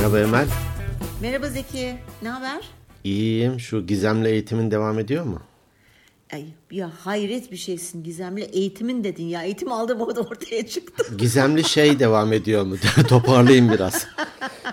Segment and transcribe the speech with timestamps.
[0.00, 0.46] Merhaba Emel.
[1.22, 2.64] Merhaba Zeki, ne haber?
[3.04, 3.60] İyiyim.
[3.60, 5.40] Şu gizemli eğitimin devam ediyor mu?
[6.32, 9.42] Ay ya hayret bir şeysin gizemli eğitimin dedin ya.
[9.42, 11.04] Eğitim aldım orada ortaya çıktı.
[11.18, 12.76] Gizemli şey devam ediyor mu?
[13.08, 14.06] Toparlayayım biraz.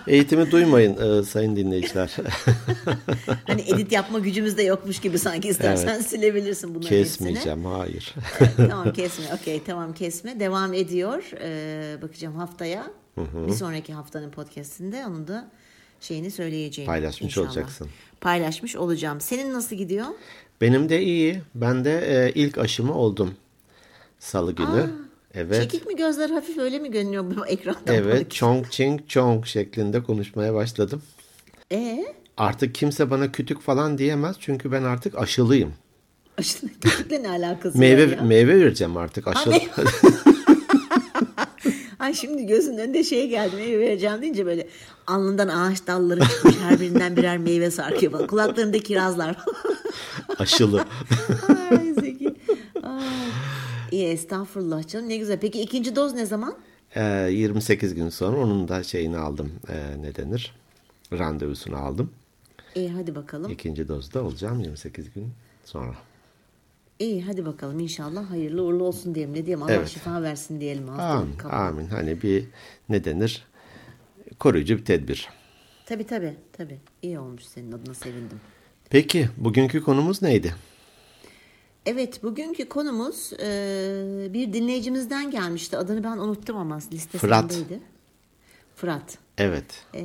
[0.07, 2.15] Eğitimi duymayın e, sayın dinleyiciler.
[3.47, 6.07] hani edit yapma gücümüz de yokmuş gibi sanki istersen evet.
[6.07, 7.73] silebilirsin bunları Kesmeyeceğim hepsini.
[7.73, 8.15] hayır.
[8.69, 10.39] tamam kesme okey tamam kesme.
[10.39, 11.23] Devam ediyor.
[11.41, 12.87] Ee, bakacağım haftaya.
[13.17, 13.47] Hı hı.
[13.47, 15.51] Bir sonraki haftanın podcastinde onun da
[15.99, 16.87] şeyini söyleyeceğim.
[16.87, 17.47] Paylaşmış inşallah.
[17.47, 17.89] olacaksın.
[18.21, 19.21] Paylaşmış olacağım.
[19.21, 20.05] Senin nasıl gidiyor?
[20.61, 21.41] Benim de iyi.
[21.55, 23.33] Ben de e, ilk aşımı oldum.
[24.19, 24.67] Salı günü.
[24.67, 24.87] Aa,
[25.33, 25.61] evet.
[25.61, 27.93] Çekik mi gözler hafif öyle mi görünüyor bu ekranda?
[27.93, 28.31] Evet.
[28.31, 31.01] Chong Ching Chong şeklinde konuşmaya başladım.
[31.71, 32.05] Ee?
[32.38, 34.35] Artık kimse bana kütük falan diyemez.
[34.39, 35.73] Çünkü ben artık aşılıyım.
[36.38, 38.23] Aşılı kütükle ne alakası meyve, var ya?
[38.23, 39.53] Meyve vereceğim artık aşılı.
[42.08, 44.67] Ay şimdi gözünün önünde şey geldi meyve vereceğim deyince böyle
[45.08, 48.27] alnından ağaç dalları çıkmış her birinden birer meyve sarkıyor falan.
[48.27, 49.38] Kulaklarında kirazlar
[50.39, 50.86] Aşılı.
[51.72, 52.36] Ay Zeki.
[52.83, 53.03] Ay.
[53.91, 55.39] İyi estağfurullah canım ne güzel.
[55.39, 56.55] Peki ikinci doz ne zaman?
[56.95, 59.52] Ee, 28 gün sonra onun da şeyini aldım.
[59.69, 60.55] Ee, ne denir?
[61.14, 62.11] Randevusunu aldım.
[62.75, 63.52] İyi hadi bakalım.
[63.52, 65.27] İkinci dozda olacağım 28 gün
[65.66, 65.95] sonra.
[66.99, 69.33] İyi hadi bakalım inşallah hayırlı uğurlu olsun diyelim.
[69.33, 69.87] Ne diyelim Allah evet.
[69.87, 70.89] şifa versin diyelim.
[70.89, 71.87] Amin, amin.
[71.87, 72.45] Hani bir
[72.89, 73.47] ne denir?
[74.39, 75.29] Koruyucu bir tedbir.
[75.85, 76.35] Tabii tabii.
[76.53, 76.79] tabii.
[77.01, 78.39] İyi olmuş senin adına sevindim.
[78.89, 80.55] Peki bugünkü konumuz neydi?
[81.85, 85.77] Evet bugünkü konumuz e, bir dinleyicimizden gelmişti.
[85.77, 87.17] Adını ben unuttum ama listesindeydi.
[87.17, 87.55] Fırat.
[88.75, 89.17] Fırat.
[89.37, 89.85] Evet.
[89.95, 90.03] E,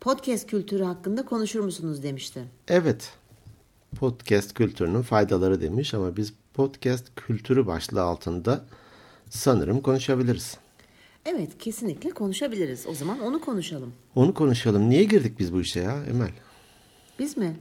[0.00, 2.44] podcast kültürü hakkında konuşur musunuz demişti.
[2.68, 3.12] Evet.
[3.96, 8.64] Podcast kültürünün faydaları demiş ama biz podcast kültürü başlığı altında
[9.30, 10.56] sanırım konuşabiliriz.
[11.26, 12.86] Evet kesinlikle konuşabiliriz.
[12.86, 13.92] O zaman onu konuşalım.
[14.14, 14.90] Onu konuşalım.
[14.90, 16.30] Niye girdik biz bu işe ya Emel?
[17.18, 17.56] Biz mi?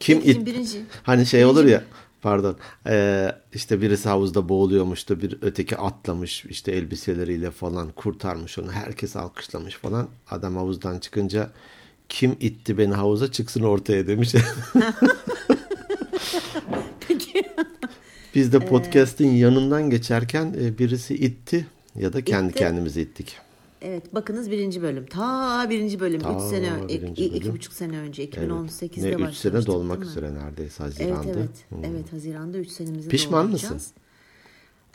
[0.00, 0.46] Kim it?
[0.46, 0.84] Birinci.
[1.02, 1.84] Hani şey birinci olur ya
[2.22, 8.72] pardon ee, işte birisi havuzda boğuluyormuş da bir öteki atlamış işte elbiseleriyle falan kurtarmış onu
[8.72, 11.50] herkes alkışlamış falan adam havuzdan çıkınca
[12.08, 14.34] kim itti beni havuza çıksın ortaya demiş.
[17.08, 17.42] Peki.
[18.34, 21.66] Biz de podcast'in ee, yanından geçerken e, birisi itti
[21.96, 22.58] ya da kendi itti.
[22.58, 23.36] kendimizi ittik.
[23.82, 25.06] Evet bakınız birinci bölüm.
[25.06, 26.20] Ta birinci bölüm.
[26.20, 29.18] Ta üç sene, birinci iki, iki buçuk sene önce 2018'de evet.
[29.18, 31.24] ne, üç sene dolmak üzere neredeyse Haziran'da.
[31.24, 31.50] Evet evet.
[31.68, 31.84] Hmm.
[31.84, 33.80] Evet Haziran'da üç senemizi Pişman mısın?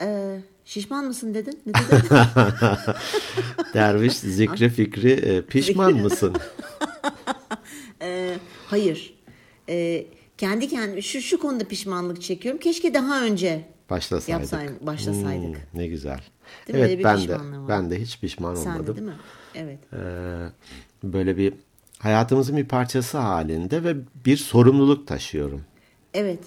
[0.02, 1.60] Ee, şişman mısın dedin?
[1.66, 2.10] Ne dedin?
[3.74, 6.36] Derviş zikri fikri e, pişman mısın?
[8.02, 8.38] ee,
[8.68, 9.18] hayır.
[9.70, 10.06] Ee,
[10.38, 12.60] kendi kendime şu, şu konuda pişmanlık çekiyorum.
[12.60, 14.30] Keşke daha önce başlasaydık.
[14.30, 15.56] Yapsaydım, başlasaydık.
[15.56, 16.20] Hmm, ne güzel.
[16.68, 17.68] Değil evet ben de var.
[17.70, 18.88] ben de hiç pişman Sen olmadım.
[18.88, 19.18] De, değil mi?
[19.56, 19.80] Evet.
[19.94, 19.98] Ee,
[21.04, 21.54] böyle bir
[22.00, 25.62] hayatımızın bir parçası halinde ve bir sorumluluk taşıyorum.
[26.14, 26.40] Evet.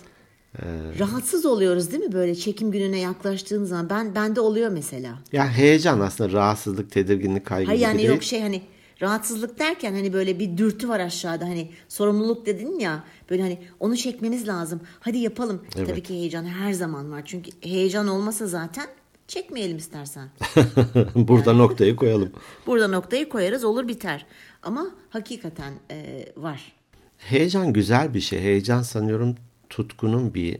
[0.59, 0.62] Ee,
[0.99, 3.91] Rahatsız oluyoruz değil mi böyle çekim gününe yaklaştığın zaman?
[3.91, 5.19] Ben bende oluyor mesela.
[5.33, 8.62] Ya heyecan aslında rahatsızlık, tedirginlik, kaygı Hayır yani yok şey hani
[9.03, 13.97] rahatsızlık derken hani böyle bir dürtü var aşağıda hani sorumluluk dedin ya böyle hani onu
[13.97, 14.81] çekmemiz lazım.
[15.00, 15.65] Hadi yapalım.
[15.77, 15.88] Evet.
[15.88, 17.22] Tabii ki heyecan her zaman var.
[17.27, 18.87] Çünkü heyecan olmasa zaten
[19.28, 20.28] çekmeyelim istersen.
[21.15, 22.33] Burada yani, noktayı koyalım.
[22.66, 24.27] Burada noktayı koyarız olur biter.
[24.62, 26.72] Ama hakikaten e, var.
[27.19, 28.41] Heyecan güzel bir şey.
[28.41, 29.37] Heyecan sanıyorum
[29.69, 30.59] tutkunun bir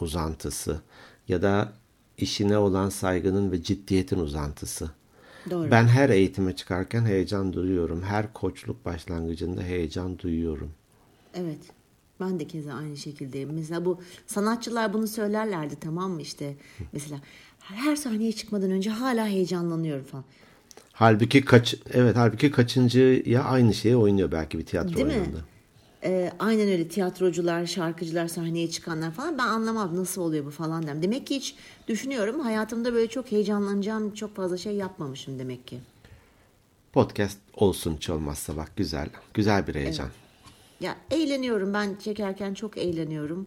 [0.00, 0.80] uzantısı
[1.28, 1.72] ya da
[2.18, 4.90] işine olan saygının ve ciddiyetin uzantısı.
[5.50, 5.70] Doğru.
[5.70, 8.02] Ben her eğitime çıkarken heyecan duyuyorum.
[8.02, 10.70] Her koçluk başlangıcında heyecan duyuyorum.
[11.34, 11.58] Evet.
[12.20, 13.50] Ben de keza aynı şekildeyim.
[13.52, 16.54] Mesela bu sanatçılar bunu söylerlerdi tamam mı işte.
[16.92, 17.20] Mesela
[17.58, 20.24] her sahneye çıkmadan önce hala heyecanlanıyorum falan.
[20.92, 25.38] Halbuki kaç evet halbuki kaçıncı ya aynı şeyi oynuyor belki bir tiyatro Değil oyununda.
[25.38, 25.44] Mi?
[26.04, 31.02] Ee, aynen öyle tiyatrocular, şarkıcılar sahneye çıkanlar falan ben anlamam nasıl oluyor bu falan dem.
[31.02, 31.54] Demek ki hiç
[31.88, 35.80] düşünüyorum hayatımda böyle çok heyecanlanacağım çok fazla şey yapmamışım demek ki.
[36.92, 39.08] Podcast olsun hiç olmazsa bak güzel.
[39.34, 40.06] Güzel bir heyecan.
[40.06, 40.16] Evet.
[40.80, 43.46] Ya eğleniyorum ben çekerken çok eğleniyorum.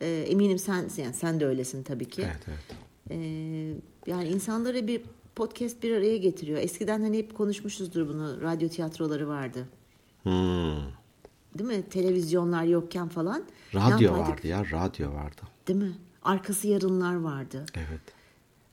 [0.00, 2.22] Ee, eminim sen yani sen de öylesin tabii ki.
[2.22, 2.78] Evet evet.
[3.10, 3.74] Ee,
[4.06, 5.02] yani insanları bir
[5.36, 6.58] podcast bir araya getiriyor.
[6.58, 8.40] Eskiden hani hep konuşmuşuzdur bunu.
[8.42, 9.68] Radyo tiyatroları vardı.
[10.22, 11.03] Hmm.
[11.58, 11.82] Değil mi?
[11.88, 13.44] Televizyonlar yokken falan.
[13.74, 15.42] Radyo vardı ya, radyo vardı.
[15.68, 15.92] Değil mi?
[16.22, 17.66] Arkası yarınlar vardı.
[17.76, 18.00] Evet.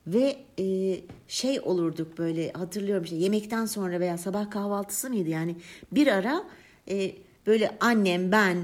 [0.06, 5.56] Ve e, şey olurduk böyle hatırlıyorum işte yemekten sonra veya sabah kahvaltısı mıydı yani
[5.92, 6.44] bir ara
[6.90, 7.12] e,
[7.46, 8.56] böyle annem ben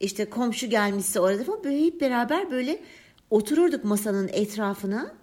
[0.00, 2.80] işte komşu gelmişse orada falan böyle hep beraber böyle
[3.30, 5.14] otururduk masanın etrafına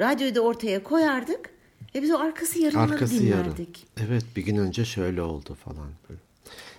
[0.00, 1.50] radyoyu da ortaya koyardık
[1.94, 3.86] E biz o arkası yarınları arkası dinlerdik.
[3.98, 4.10] Yarın.
[4.10, 6.20] Evet bir gün önce şöyle oldu falan böyle.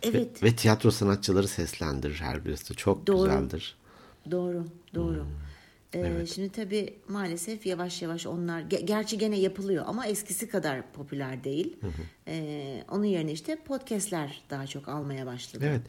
[0.03, 0.43] Evet.
[0.43, 2.75] Ve, ve tiyatro sanatçıları seslendirir her birisi.
[2.75, 3.25] Çok doğru.
[3.25, 3.77] güzeldir.
[4.31, 4.65] Doğru,
[4.95, 5.19] doğru.
[5.19, 5.49] Hmm.
[5.93, 6.29] Ee, evet.
[6.35, 11.77] Şimdi tabii maalesef yavaş yavaş onlar gerçi gene yapılıyor ama eskisi kadar popüler değil.
[11.81, 11.91] Hı hı.
[12.27, 15.65] Ee, onun yerine işte podcastler daha çok almaya başladı.
[15.67, 15.81] Evet.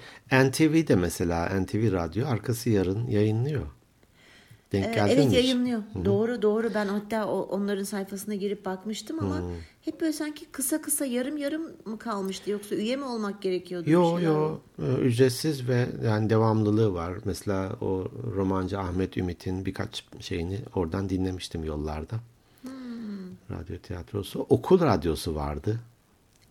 [0.51, 3.67] NTV de mesela NTV Radyo arkası yarın yayınlıyor.
[4.73, 5.35] Denk ee, evet mi?
[5.35, 5.83] yayınlıyor.
[5.93, 6.05] Hı-hı.
[6.05, 9.53] Doğru doğru ben hatta onların sayfasına girip bakmıştım ama Hı-hı.
[9.83, 13.91] hep böyle sanki kısa kısa yarım yarım mı kalmıştı yoksa üye mi olmak gerekiyordu?
[13.91, 17.13] Yok yok ee, ücretsiz ve yani devamlılığı var.
[17.25, 22.17] Mesela o romancı Ahmet Ümit'in birkaç şeyini oradan dinlemiştim yollarda.
[22.63, 22.71] Hmm.
[23.51, 24.47] Radyo tiyatrosu.
[24.49, 25.81] Okul radyosu vardı.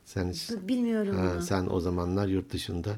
[0.06, 1.42] Sen hiç, bilmiyorum ha.
[1.42, 2.95] Sen o zamanlar yurt dışında.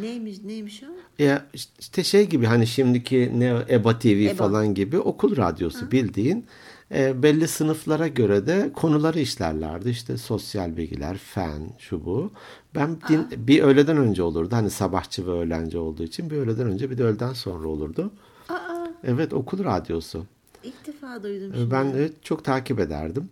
[0.00, 0.86] Neymiş neymiş o?
[1.18, 1.46] Ya
[1.78, 4.34] işte şey gibi hani şimdiki ne EBA TV EBA.
[4.34, 5.90] falan gibi okul radyosu ha.
[5.90, 6.46] bildiğin
[6.94, 9.90] e, belli sınıflara göre de konuları işlerlerdi.
[9.90, 12.30] İşte sosyal bilgiler, fen, şu bu.
[12.74, 14.56] Ben din, bir öğleden önce olurdu.
[14.56, 18.10] Hani sabahçı ve öğlenci olduğu için bir öğleden önce bir de öğleden sonra olurdu.
[18.48, 18.86] Aa.
[19.04, 20.26] Evet okul radyosu.
[20.64, 21.52] İlk defa duydum.
[21.54, 21.70] Şimdi.
[21.70, 23.28] Ben de çok takip ederdim.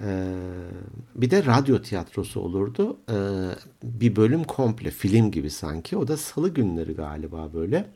[0.00, 0.34] Ee,
[1.14, 2.96] bir de radyo tiyatrosu olurdu.
[3.10, 3.14] Ee,
[3.82, 5.96] bir bölüm komple film gibi sanki.
[5.96, 7.86] O da salı günleri galiba böyle.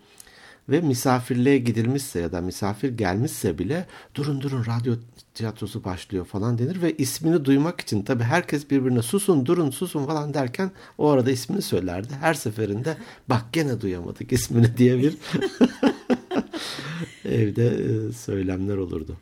[0.68, 4.94] Ve misafirliğe gidilmişse ya da misafir gelmişse bile durun durun radyo
[5.34, 10.34] tiyatrosu başlıyor falan denir ve ismini duymak için tabi herkes birbirine susun durun susun falan
[10.34, 12.12] derken o arada ismini söylerdi.
[12.20, 12.96] Her seferinde
[13.28, 15.16] bak gene duyamadık ismini diye bir
[17.24, 19.16] evde e, söylemler olurdu.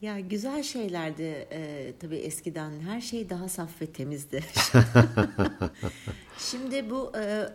[0.00, 4.44] Ya güzel şeylerdi e, tabii eskiden her şey daha saf ve temizdi.
[6.38, 7.48] Şimdi bu e,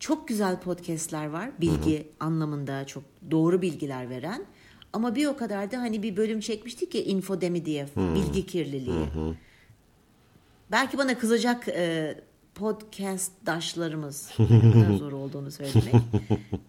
[0.00, 2.06] çok güzel podcastler var bilgi Hı-hı.
[2.20, 4.44] anlamında çok doğru bilgiler veren.
[4.92, 8.14] Ama bir o kadar da hani bir bölüm çekmiştik ya infodemi diye Hı-hı.
[8.14, 9.06] bilgi kirliliği.
[9.14, 9.34] Hı-hı.
[10.70, 12.14] Belki bana kızacak e,
[12.54, 15.94] podcast daşlarımız kadar zor olduğunu söylemek.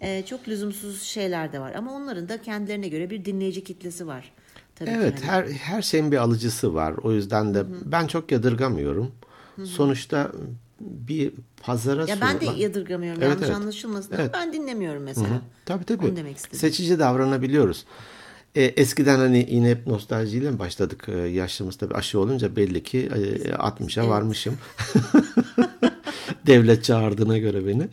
[0.02, 4.34] e, çok lüzumsuz şeyler de var ama onların da kendilerine göre bir dinleyici kitlesi var.
[4.80, 6.94] Tabii evet her her şeyin bir alıcısı var.
[7.04, 7.68] O yüzden de Hı-hı.
[7.86, 9.12] ben çok yadırgamıyorum.
[9.56, 9.66] Hı-hı.
[9.66, 10.32] Sonuçta
[10.80, 11.32] bir
[11.62, 13.24] pazara Ya ben de yadırgamıyorum.
[13.24, 13.56] Evet, yanlış evet.
[13.56, 14.16] anlaşılmasın.
[14.18, 14.32] Evet.
[14.34, 15.30] Ben dinlemiyorum mesela.
[15.30, 15.42] Hı-hı.
[15.66, 16.06] Tabii tabii.
[16.06, 16.60] Onu demek istedim.
[16.60, 17.86] Seçici davranabiliyoruz.
[18.56, 21.06] E, eskiden hani yine hep nostaljiyle mi başladık?
[21.08, 24.12] E, yaşlımız tabii aşı olunca belli ki e, 60'a evet.
[24.12, 24.58] varmışım.
[26.48, 27.88] Devlet çağırdığına göre beni.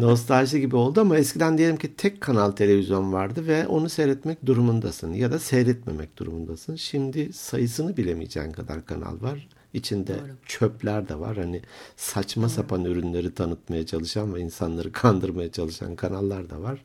[0.00, 5.12] Nostalji gibi oldu ama eskiden diyelim ki tek kanal televizyon vardı ve onu seyretmek durumundasın
[5.12, 6.76] ya da seyretmemek durumundasın.
[6.76, 9.48] Şimdi sayısını bilemeyeceğin kadar kanal var.
[9.74, 10.36] İçinde Doğru.
[10.46, 11.36] çöpler de var.
[11.36, 11.62] Hani
[11.96, 12.50] saçma Doğru.
[12.50, 16.84] sapan ürünleri tanıtmaya çalışan ve insanları kandırmaya çalışan kanallar da var.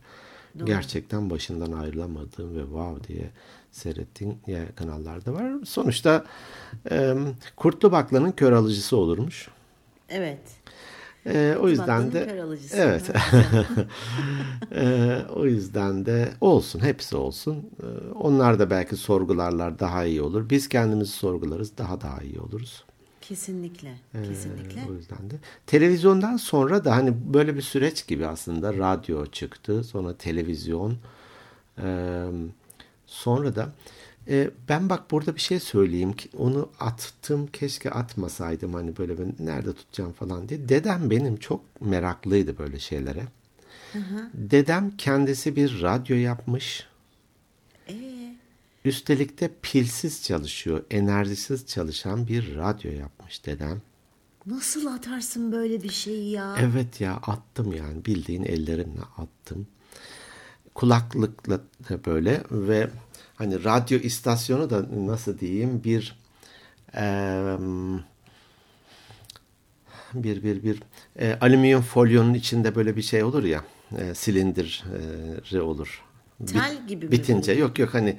[0.59, 0.65] Doğru.
[0.65, 3.29] Gerçekten başından ayrılamadığım ve wow diye
[3.71, 4.37] seyrettiğin
[4.75, 5.53] kanallar da var.
[5.65, 6.25] Sonuçta
[6.91, 7.13] e,
[7.55, 9.49] Kurtlu Bakla'nın kör alıcısı olurmuş.
[10.09, 10.56] Evet.
[11.27, 13.11] E, o yüzden de evet.
[14.75, 17.55] e, o yüzden de olsun, hepsi olsun.
[17.55, 20.49] E, onlar da belki sorgularlar daha iyi olur.
[20.49, 22.83] Biz kendimizi sorgularız, daha daha iyi oluruz.
[23.21, 24.81] Kesinlikle, kesinlikle.
[24.81, 25.35] Ee, o yüzden de
[25.65, 30.97] televizyondan sonra da hani böyle bir süreç gibi aslında radyo çıktı, sonra televizyon,
[31.81, 32.25] ee,
[33.05, 33.69] sonra da
[34.29, 39.33] e, ben bak burada bir şey söyleyeyim ki onu attım keşke atmasaydım hani böyle ben
[39.39, 40.69] nerede tutacağım falan diye.
[40.69, 43.23] Dedem benim çok meraklıydı böyle şeylere.
[43.93, 44.29] Hı hı.
[44.33, 46.87] Dedem kendisi bir radyo yapmış.
[47.89, 48.35] Ee?
[48.85, 53.81] Üstelik de pilsiz çalışıyor, enerjisiz çalışan bir radyo yapmış dedem.
[54.45, 56.55] Nasıl atarsın böyle bir şeyi ya?
[56.59, 59.67] Evet ya attım yani bildiğin ellerimle attım.
[60.75, 61.61] Kulaklıkla
[62.05, 62.89] böyle ve
[63.37, 66.19] hani radyo istasyonu da nasıl diyeyim bir
[66.95, 67.57] e,
[70.13, 70.83] bir bir bir
[71.19, 73.63] e, alüminyum folyonun içinde böyle bir şey olur ya
[73.97, 76.03] e, silindiri olur.
[76.45, 77.59] Tel gibi Bitince mi?
[77.59, 78.17] yok yok hani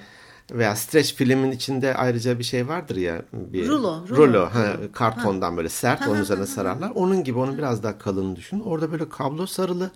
[0.52, 5.50] veya streç filmin içinde ayrıca bir şey vardır ya bir rulo rulo, rulo ha, kartondan
[5.50, 5.56] ha.
[5.56, 6.90] böyle sert ha, onun üzerine sararlar.
[6.94, 8.60] Onun gibi onun biraz daha kalın düşün.
[8.60, 9.90] Orada böyle kablo sarılı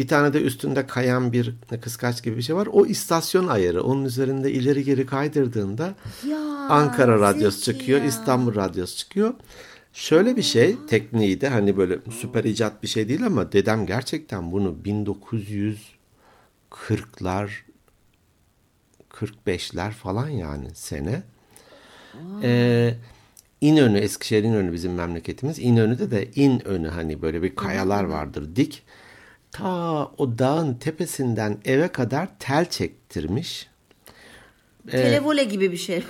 [0.00, 2.68] bir tane de üstünde kayan bir kıskaç gibi bir şey var.
[2.72, 3.82] O istasyon ayarı.
[3.82, 5.94] Onun üzerinde ileri geri kaydırdığında
[6.28, 6.38] ya,
[6.68, 8.06] Ankara radyosu çıkıyor, ya.
[8.06, 9.34] İstanbul radyosu çıkıyor.
[9.92, 14.52] Şöyle bir şey tekniği de hani böyle süper icat bir şey değil ama dedem gerçekten
[14.52, 17.50] bunu 1940'lar
[19.10, 21.22] 45'ler falan yani sene.
[22.42, 22.94] Ee,
[23.60, 25.58] İnönü, Eskişehir İnönü bizim memleketimiz.
[25.58, 28.82] İnönü'de de İnönü hani böyle bir kayalar vardır dik
[29.52, 33.70] ta o dağın tepesinden eve kadar tel çektirmiş.
[34.90, 36.04] Televole gibi bir şey.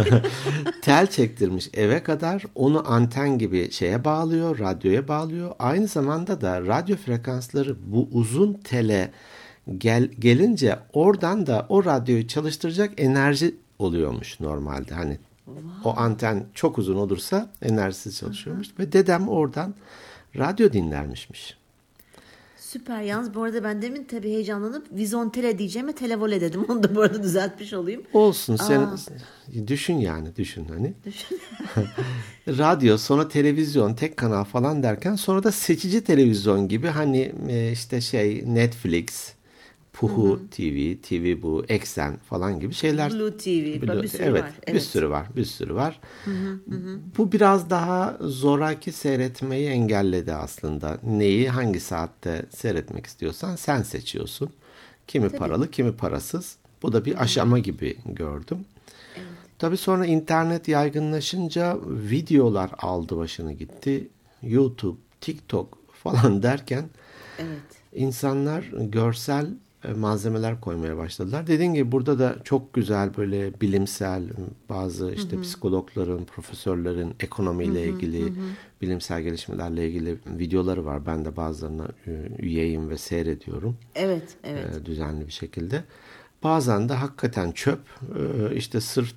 [0.82, 5.54] tel çektirmiş eve kadar onu anten gibi şeye bağlıyor, radyoya bağlıyor.
[5.58, 9.10] Aynı zamanda da radyo frekansları bu uzun tele
[9.78, 14.94] gel, gelince oradan da o radyoyu çalıştıracak enerji oluyormuş normalde.
[14.94, 15.64] Hani wow.
[15.84, 19.74] o anten çok uzun olursa enerjisiz çalışıyormuş ve dedem oradan
[20.36, 21.56] radyo dinlermişmiş.
[22.76, 23.02] Süper.
[23.02, 26.64] Yalnız bu arada ben demin tabii heyecanlanıp vizontele diyeceğime televole dedim.
[26.68, 28.02] Onu da bu arada düzeltmiş olayım.
[28.12, 28.56] Olsun.
[28.56, 28.96] Sen Aa.
[29.66, 30.94] düşün yani düşün hani.
[31.04, 31.40] Düşün.
[32.48, 38.00] Radyo sonra televizyon tek kanal falan derken sonra da seçici televizyon gibi hani e, işte
[38.00, 39.32] şey Netflix
[39.96, 40.46] Puhu Hı-hı.
[40.50, 43.12] TV, TV bu, Eksen falan gibi şeyler.
[43.12, 44.52] Blue TV, Blue, bir sürü evet, var.
[44.66, 46.00] Evet, bir sürü var, bir sürü var.
[46.24, 50.98] Hı hı, Bu biraz daha zoraki seyretmeyi engelledi aslında.
[51.02, 54.50] Neyi hangi saatte seyretmek istiyorsan sen seçiyorsun.
[55.06, 55.38] Kimi Tabii.
[55.38, 56.56] paralı, kimi parasız.
[56.82, 58.58] Bu da bir hı aşama gibi gördüm.
[59.16, 59.26] Evet.
[59.58, 64.08] Tabii sonra internet yaygınlaşınca videolar aldı başını gitti.
[64.42, 66.84] YouTube, TikTok falan derken
[67.38, 67.60] evet.
[67.94, 69.46] insanlar görsel
[69.94, 71.46] malzemeler koymaya başladılar.
[71.46, 74.22] Dediğim gibi burada da çok güzel böyle bilimsel
[74.68, 75.42] bazı işte hı hı.
[75.42, 78.34] psikologların, profesörlerin ekonomiyle hı hı, ilgili, hı.
[78.82, 81.06] bilimsel gelişmelerle ilgili videoları var.
[81.06, 83.76] Ben de bazılarına e, üyeyim ve seyrediyorum.
[83.94, 84.76] Evet, evet.
[84.76, 85.84] E, düzenli bir şekilde.
[86.42, 87.80] Bazen de hakikaten çöp
[88.54, 89.14] işte sırf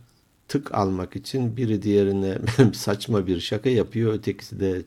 [0.48, 2.38] tık almak için biri diğerine
[2.74, 4.14] saçma bir şaka yapıyor.
[4.14, 4.82] Ötekisi de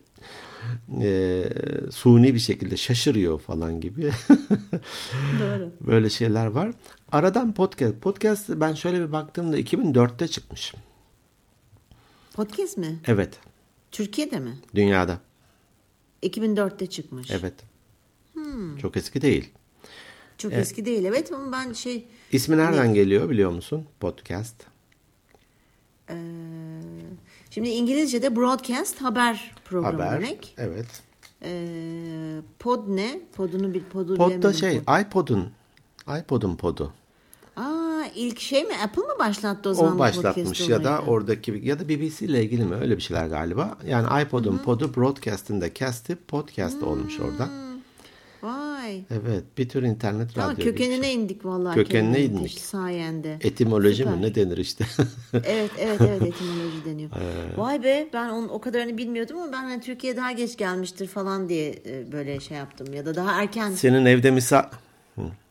[1.00, 1.44] e,
[1.90, 4.02] suni bir şekilde şaşırıyor falan gibi.
[5.40, 5.70] Doğru.
[5.80, 6.72] Böyle şeyler var.
[7.12, 8.00] Aradan podcast.
[8.00, 10.74] Podcast ben şöyle bir baktığımda 2004'te çıkmış.
[12.34, 13.00] Podcast mi?
[13.06, 13.38] Evet.
[13.90, 14.58] Türkiye'de mi?
[14.74, 15.18] Dünyada.
[16.22, 17.30] 2004'te çıkmış.
[17.30, 17.54] Evet.
[18.32, 18.76] Hmm.
[18.76, 19.50] Çok eski değil.
[20.38, 20.62] Çok evet.
[20.62, 22.06] eski değil evet ama ben şey...
[22.32, 22.92] İsmi nereden ne?
[22.94, 23.86] geliyor biliyor musun?
[24.00, 24.54] Podcast.
[26.10, 26.14] Ee,
[27.54, 30.54] Şimdi İngilizce'de broadcast haber programı haber, demek.
[30.58, 30.86] Evet.
[31.42, 33.20] Ee, pod ne?
[33.36, 35.00] Podunu bir podu Pod da şey pod.
[35.00, 35.48] iPod'un
[36.20, 36.92] iPod'un podu.
[37.56, 38.74] Aa ilk şey mi?
[38.84, 39.96] Apple mı başlattı o zaman?
[39.96, 43.78] O başlatmış ya da oradaki ya da BBC ile ilgili mi öyle bir şeyler galiba.
[43.86, 46.88] Yani iPod'un podu broadcast'ın da cast'i podcast hmm.
[46.88, 47.71] olmuş oradan.
[48.92, 49.18] Vay.
[49.24, 50.64] Evet bir tür internet tamam, radyo.
[50.64, 51.14] Kökenine şey.
[51.14, 51.74] indik vallahi.
[51.74, 52.60] Kökenine indik.
[52.60, 53.38] Sayende.
[53.40, 54.14] Etimoloji Süper.
[54.14, 54.84] mi ne denir işte.
[55.32, 57.10] evet evet evet etimoloji deniyor.
[57.22, 57.60] Ee.
[57.60, 61.48] Vay be ben onun o kadarını bilmiyordum ama ben hani Türkiye daha geç gelmiştir falan
[61.48, 62.94] diye e, böyle şey yaptım.
[62.94, 63.70] Ya da daha erken.
[63.70, 64.64] Senin evde misal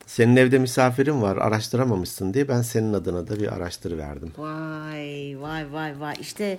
[0.06, 4.32] senin evde misafirin var araştıramamışsın diye ben senin adına da bir araştırıverdim.
[4.38, 6.58] Vay vay vay vay işte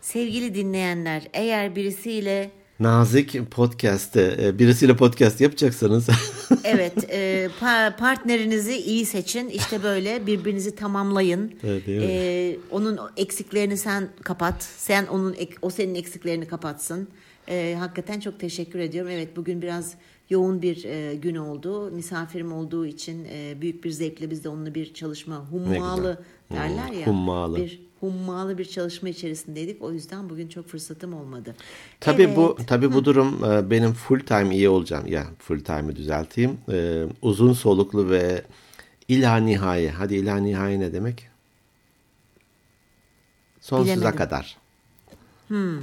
[0.00, 2.50] sevgili dinleyenler eğer birisiyle
[2.80, 6.08] nazik podcast'te e, birisiyle podcast yapacaksanız.
[6.64, 7.48] evet e,
[7.98, 11.52] partnerinizi iyi seçin işte böyle birbirinizi tamamlayın.
[11.64, 17.08] Evet, e, onun eksiklerini sen kapat sen onun o senin eksiklerini kapatsın.
[17.48, 19.10] E, hakikaten çok teşekkür ediyorum.
[19.10, 19.94] Evet bugün biraz
[20.30, 21.90] yoğun bir e, gün oldu.
[21.90, 27.06] Misafirim olduğu için e, büyük bir zevkle biz de onunla bir çalışma hummalı derler ya.
[27.06, 27.56] Hummalı.
[27.56, 29.82] Bir hummalı bir çalışma içerisindeydik.
[29.82, 31.54] O yüzden bugün çok fırsatım olmadı.
[32.00, 32.36] Tabii evet.
[32.36, 35.06] bu tabii bu durum e, benim full time iyi olacağım.
[35.06, 36.58] Ya yani full time'ı düzelteyim.
[36.72, 38.42] Ee, uzun soluklu ve
[39.08, 39.88] ila nihai.
[39.88, 41.28] Hadi ila nihai ne demek?
[43.60, 44.18] Sonsuza Bilemedim.
[44.18, 44.56] kadar.
[45.48, 45.82] Hmm.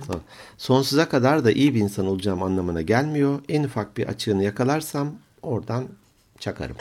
[0.58, 3.40] Sonsuza kadar da iyi bir insan olacağım anlamına gelmiyor.
[3.50, 5.88] En ufak bir açığını yakalarsam oradan
[6.40, 6.76] çakarım.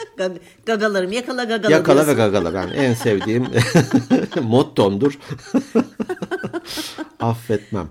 [0.65, 2.11] Gagalarım yakala gagala Yakala diyorsun.
[2.11, 3.47] ve gagala ben en sevdiğim
[4.41, 5.19] mottomdur.
[7.19, 7.89] Affetmem.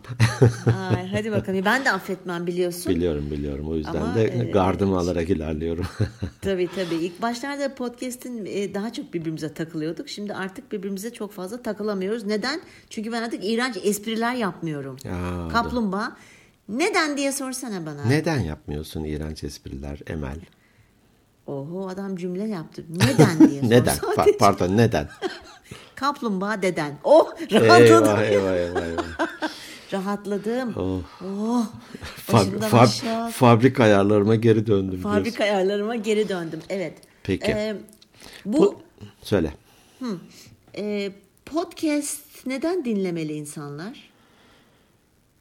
[0.66, 1.64] Ay, hadi bakalım.
[1.64, 2.94] Ben de affetmem biliyorsun.
[2.94, 3.68] Biliyorum biliyorum.
[3.68, 5.02] O yüzden Ama, de e, gardımı evet.
[5.02, 5.86] alarak ilerliyorum.
[6.40, 6.94] tabii tabii.
[6.94, 10.08] İlk başlarda podcast'in e, daha çok birbirimize takılıyorduk.
[10.08, 12.24] Şimdi artık birbirimize çok fazla takılamıyoruz.
[12.26, 12.60] Neden?
[12.90, 14.96] Çünkü ben artık iğrenç espriler yapmıyorum.
[15.04, 16.16] Ya, Kaplumbağa.
[16.68, 18.04] Neden diye sorsana bana.
[18.04, 20.36] Neden yapmıyorsun iğrenç espriler Emel?
[21.48, 22.84] Oho adam cümle yaptı.
[22.88, 23.96] Neden diye Neden?
[23.96, 25.08] Pa- pardon neden?
[25.94, 26.98] Kaplumbağa deden.
[27.04, 28.20] Oh rahatladım.
[28.20, 28.82] Eyvah eyvah eyvah.
[28.86, 29.04] eyvah.
[29.92, 30.74] Rahatladım.
[30.76, 31.02] Oh.
[31.24, 31.66] oh.
[32.26, 35.00] Fab- fab- fabrik ayarlarıma geri döndüm.
[35.00, 35.42] Fabrik diyorsun.
[35.42, 36.60] ayarlarıma geri döndüm.
[36.68, 36.98] Evet.
[37.22, 37.50] Peki.
[37.52, 37.76] Ee,
[38.44, 38.74] bu po-
[39.22, 39.52] söyle.
[39.98, 40.18] Hı,
[40.76, 41.12] e,
[41.46, 44.10] podcast neden dinlemeli insanlar?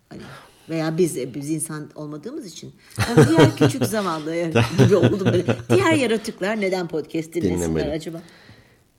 [0.10, 0.22] Hani
[0.70, 2.74] veya biz biz insan olmadığımız için.
[3.10, 4.36] Yani diğer küçük zavallı
[4.80, 5.46] gibi oldum böyle.
[5.70, 7.92] Diğer yaratıklar neden podcast dinlesinler Dinlemeli.
[7.92, 8.22] acaba?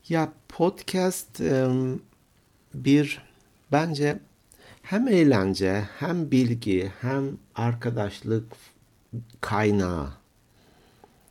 [0.09, 1.39] Ya podcast
[2.73, 3.21] bir
[3.71, 4.19] bence
[4.81, 8.45] hem eğlence hem bilgi hem arkadaşlık
[9.41, 10.18] kaynağı.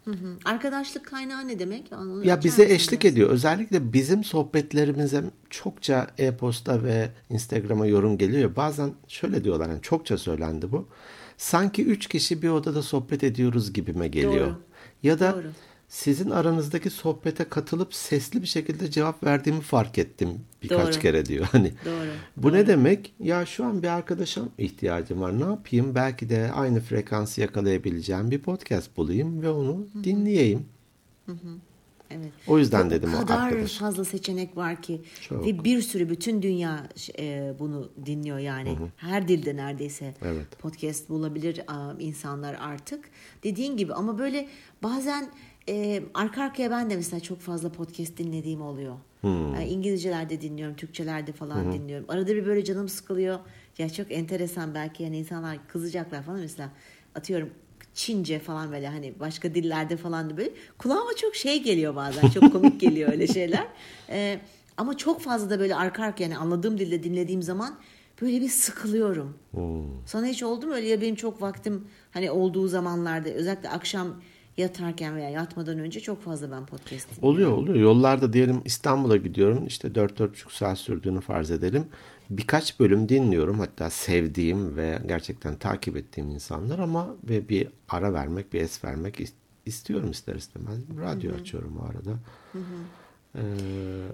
[0.09, 0.37] Hı hı.
[0.45, 1.91] Arkadaşlık kaynağı ne demek?
[1.93, 3.13] Onu ya bize eşlik biraz?
[3.13, 3.31] ediyor.
[3.31, 8.57] Özellikle bizim sohbetlerimize çokça e-posta ve Instagram'a yorum geliyor.
[8.57, 10.89] Bazen şöyle diyorlar yani çokça söylendi bu.
[11.37, 14.47] Sanki üç kişi bir odada sohbet ediyoruz gibime geliyor.
[14.47, 14.57] Doğru.
[15.03, 15.53] Ya da Doğru
[15.89, 20.29] sizin aranızdaki sohbete katılıp sesli bir şekilde cevap verdiğimi fark ettim
[20.63, 21.03] birkaç Doğru.
[21.03, 21.49] kere diyor.
[21.53, 22.11] Hani Doğru.
[22.37, 22.53] bu Doğru.
[22.53, 23.15] ne demek?
[23.21, 25.41] Ya şu an bir arkadaşa ihtiyacım var.
[25.41, 25.95] Ne yapayım?
[25.95, 30.05] Belki de aynı frekansı yakalayabileceğim bir podcast bulayım ve onu Hı-hı.
[30.05, 30.67] dinleyeyim.
[31.27, 31.59] Hı-hı.
[32.11, 32.33] Evet.
[32.47, 33.79] O yüzden o dedim o kadar arkadaş.
[33.79, 35.47] fazla seçenek var ki Çok.
[35.47, 38.71] ve bir sürü bütün dünya e, bunu dinliyor yani.
[38.71, 38.89] Hı hı.
[38.97, 40.59] Her dilde neredeyse evet.
[40.59, 41.61] podcast bulabilir
[41.99, 43.11] insanlar artık.
[43.45, 44.49] Dediğin gibi ama böyle
[44.83, 45.31] bazen
[45.69, 48.97] e, arka arkaya ben de mesela çok fazla podcast dinlediğim oluyor.
[49.21, 49.55] Hmm.
[49.55, 51.73] Yani İngilizcelerde dinliyorum, Türkçelerde falan hmm.
[51.73, 52.07] dinliyorum.
[52.09, 53.39] Arada bir böyle canım sıkılıyor.
[53.79, 56.71] Ya çok enteresan belki yani insanlar kızacaklar falan mesela
[57.15, 57.51] atıyorum
[57.95, 62.53] Çince falan böyle hani başka dillerde falan da böyle kulağıma çok şey geliyor bazen çok
[62.53, 63.67] komik geliyor öyle şeyler.
[64.09, 64.41] Ee,
[64.77, 67.79] ama çok fazla da böyle arka arka yani anladığım dilde dinlediğim zaman
[68.23, 69.39] böyle bir sıkılıyorum.
[69.51, 70.07] Hmm.
[70.07, 74.21] Sana hiç oldu mu öyle ya benim çok vaktim hani olduğu zamanlarda özellikle akşam
[74.59, 77.29] yatarken veya yatmadan önce çok fazla ben podcast dinliyorum.
[77.29, 77.77] Oluyor oluyor.
[77.77, 79.67] Yollarda diyelim İstanbul'a gidiyorum.
[79.67, 81.87] işte 4-4,5 saat sürdüğünü farz edelim.
[82.31, 83.59] Birkaç bölüm dinliyorum.
[83.59, 89.21] Hatta sevdiğim ve gerçekten takip ettiğim insanlar ama ve bir ara vermek, bir es vermek
[89.67, 90.79] istiyorum ister istemez.
[91.01, 91.41] Radyo Hı-hı.
[91.41, 92.19] açıyorum o arada.
[93.35, 93.41] Ee,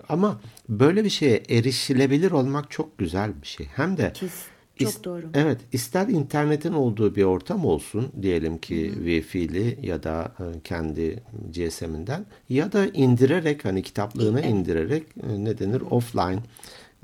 [0.09, 3.67] ama böyle bir şeye erişilebilir olmak çok güzel bir şey.
[3.67, 4.33] Hem de Kes,
[4.79, 5.27] çok İst, doğru.
[5.35, 11.23] Evet, ister internetin olduğu bir ortam olsun diyelim ki Wi-Fi'li ya da e, kendi
[11.55, 14.51] GSM'inden ya da indirerek hani kitaplığını evet.
[14.51, 16.39] indirerek e, ne denir offline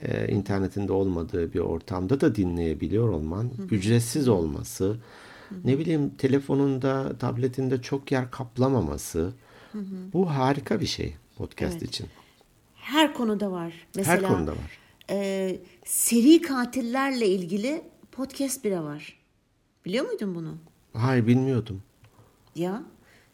[0.02, 3.66] e, internetinde olmadığı bir ortamda da dinleyebiliyor olman, Hı-hı.
[3.74, 5.58] ücretsiz olması, Hı-hı.
[5.64, 9.32] ne bileyim telefonunda, tabletinde çok yer kaplamaması.
[9.72, 10.12] Hı-hı.
[10.12, 11.88] Bu harika bir şey podcast evet.
[11.88, 12.06] için.
[12.74, 13.72] Her konuda var.
[13.96, 19.18] Mesela Her konuda var e, seri katillerle ilgili podcast bile var.
[19.84, 20.58] Biliyor muydun bunu?
[20.92, 21.82] Hayır bilmiyordum.
[22.54, 22.82] Ya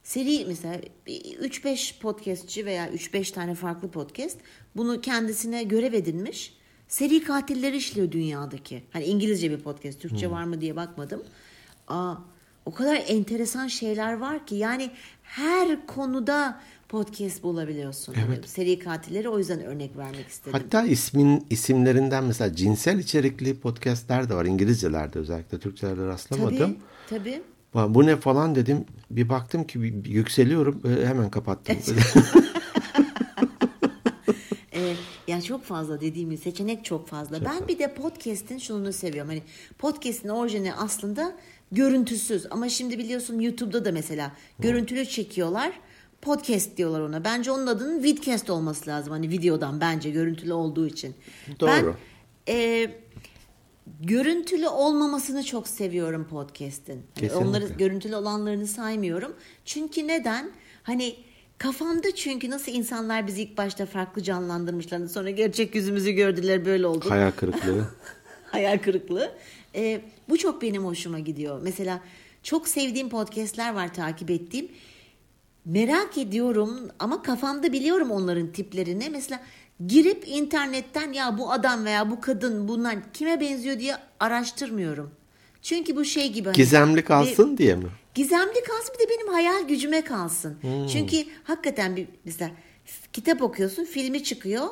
[0.03, 4.39] seri mesela 3-5 podcastçi veya 3-5 tane farklı podcast
[4.77, 6.57] bunu kendisine görev edinmiş.
[6.89, 8.83] Seri katilleri işliyor dünyadaki.
[8.93, 10.33] Hani İngilizce bir podcast, Türkçe hmm.
[10.33, 11.23] var mı diye bakmadım.
[11.89, 12.15] Aa,
[12.65, 14.91] o kadar enteresan şeyler var ki yani
[15.23, 18.15] her konuda podcast bulabiliyorsun.
[18.19, 18.37] Evet.
[18.37, 20.53] Yani seri katilleri o yüzden örnek vermek istedim.
[20.63, 26.77] Hatta ismin isimlerinden mesela cinsel içerikli podcastler de var İngilizcelerde özellikle Türkçelerde rastlamadım.
[27.11, 27.41] Tabii
[27.75, 27.95] tabii.
[27.95, 28.85] Bu ne falan dedim.
[29.11, 31.77] Bir baktım ki yükseliyorum e, hemen kapattım.
[34.73, 34.97] evet,
[35.29, 37.39] yani çok fazla dediğimiz seçenek çok fazla.
[37.39, 37.69] Çok ben fazla.
[37.69, 39.31] bir de podcast'in şunu seviyorum.
[39.31, 39.43] Hani
[39.79, 41.37] podcast'in orijini aslında
[41.73, 45.73] görüntüsüz ama şimdi biliyorsun YouTube'da da mesela görüntülü çekiyorlar
[46.27, 47.25] podcast diyorlar ona.
[47.25, 49.13] Bence onun adının vidcast olması lazım.
[49.13, 51.15] Hani videodan bence görüntülü olduğu için.
[51.61, 51.71] Doğru.
[51.71, 52.91] Ben e,
[54.01, 57.03] görüntülü olmamasını çok seviyorum podcast'in.
[57.15, 59.37] Hani onları görüntülü olanlarını saymıyorum.
[59.65, 60.51] Çünkü neden?
[60.83, 61.17] Hani
[61.59, 65.09] kafamda çünkü nasıl insanlar bizi ilk başta farklı canlandırmışlardı.
[65.09, 67.11] Sonra gerçek yüzümüzü gördüler böyle oldu.
[67.11, 67.89] Hayal kırıklığı.
[68.51, 69.33] Hayal kırıklığı.
[69.75, 71.61] E, bu çok benim hoşuma gidiyor.
[71.63, 72.01] Mesela
[72.43, 74.69] çok sevdiğim podcastler var takip ettiğim
[75.67, 79.09] merak ediyorum ama kafamda biliyorum onların tiplerini.
[79.11, 79.41] Mesela
[79.87, 85.11] girip internetten ya bu adam veya bu kadın bunlar kime benziyor diye araştırmıyorum.
[85.63, 86.45] Çünkü bu şey gibi.
[86.45, 87.87] Hani gizemli kalsın bir, diye mi?
[88.15, 90.57] Gizemli kalsın bir de benim hayal gücüme kalsın.
[90.61, 90.87] Hmm.
[90.87, 92.51] Çünkü hakikaten bir mesela
[93.13, 94.67] kitap okuyorsun filmi çıkıyor.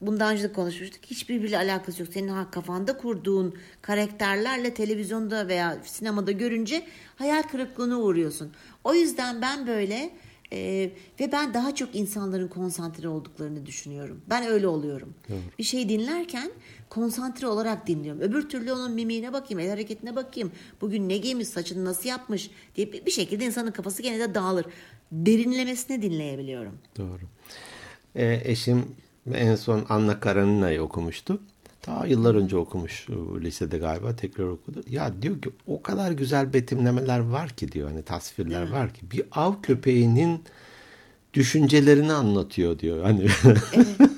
[0.00, 1.04] Bundan önce de konuşmuştuk.
[1.06, 2.10] Hiçbirbiriyle alakası yok.
[2.12, 6.86] Senin kafanda kurduğun karakterlerle televizyonda veya sinemada görünce
[7.16, 8.52] hayal kırıklığına uğruyorsun.
[8.84, 10.10] O yüzden ben böyle
[10.52, 14.20] ee, ve ben daha çok insanların konsantre olduklarını düşünüyorum.
[14.30, 15.14] Ben öyle oluyorum.
[15.28, 15.58] Evet.
[15.58, 16.50] Bir şey dinlerken
[16.88, 18.20] konsantre olarak dinliyorum.
[18.20, 20.52] Öbür türlü onun mimiğine bakayım, el hareketine bakayım.
[20.80, 24.66] Bugün ne giymiş, saçını nasıl yapmış diye bir şekilde insanın kafası gene de dağılır.
[25.12, 26.78] Derinlemesine dinleyebiliyorum.
[26.96, 27.22] Doğru.
[28.14, 28.84] Ee, eşim
[29.34, 31.40] en son Anna Karenina'yı okumuştu.
[31.82, 33.06] Ta yıllar önce okumuş
[33.40, 34.82] lisede galiba tekrar okudu.
[34.88, 39.22] Ya diyor ki o kadar güzel betimlemeler var ki diyor hani tasvirler var ki bir
[39.32, 40.42] av köpeğinin
[41.34, 43.58] düşüncelerini anlatıyor diyor hani evet,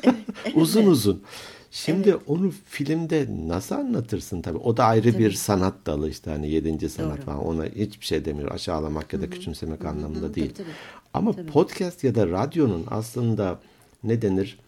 [0.05, 0.16] evet,
[0.55, 1.22] uzun uzun.
[1.70, 2.20] Şimdi evet.
[2.27, 4.59] onu filmde nasıl anlatırsın tabii.
[4.59, 5.25] O da ayrı tabii.
[5.25, 7.25] bir sanat dalı işte hani yedinci sanat Doğru.
[7.25, 7.44] falan.
[7.46, 8.51] Ona hiçbir şey demiyor.
[8.51, 9.88] Aşağılamak ya da küçümsemek Hı-hı.
[9.88, 10.35] anlamında Hı-hı.
[10.35, 10.55] değil.
[10.55, 10.77] Tabii, tabii.
[11.14, 11.46] Ama tabii.
[11.46, 13.61] podcast ya da radyonun aslında
[14.05, 14.59] ne denir?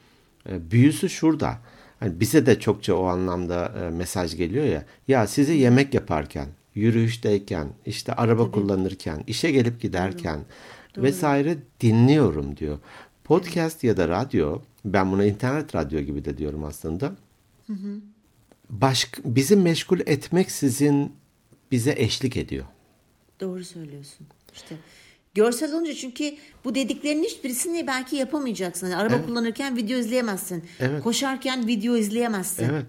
[0.49, 1.59] E, büyüsü şurada
[2.05, 4.85] Hani bize de çokça o anlamda e, mesaj geliyor ya.
[5.09, 8.53] Ya sizi yemek yaparken, yürüyüşteyken, işte araba Tabii.
[8.53, 10.41] kullanırken, işe gelip giderken,
[10.97, 11.05] Doğru.
[11.05, 12.79] vesaire dinliyorum diyor.
[13.25, 17.13] Podcast ya da radyo, ben buna internet radyo gibi de diyorum aslında.
[17.67, 18.01] Hı hı.
[19.25, 21.13] Bizi meşgul etmek sizin
[21.71, 22.65] bize eşlik ediyor.
[23.41, 24.27] Doğru söylüyorsun.
[24.55, 24.77] İşte
[25.35, 28.87] görsel olunca çünkü bu dediklerinin hiçbirisini belki yapamayacaksın.
[28.87, 29.27] Yani araba evet.
[29.27, 30.65] kullanırken video izleyemezsin.
[30.81, 31.03] Evet.
[31.03, 32.65] Koşarken video izleyemezsin.
[32.65, 32.87] Evet.